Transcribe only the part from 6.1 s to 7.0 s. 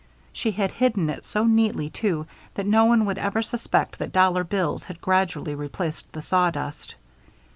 the sawdust.